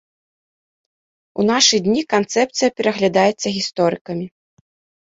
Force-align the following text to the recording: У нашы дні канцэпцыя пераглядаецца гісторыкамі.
У 1.43 1.45
нашы 1.51 1.75
дні 1.89 2.01
канцэпцыя 2.17 2.69
пераглядаецца 2.79 3.47
гісторыкамі. 3.61 4.25